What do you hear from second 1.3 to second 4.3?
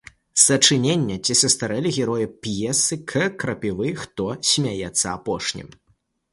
састарэлі героі п’есы К.Крапівы “Хто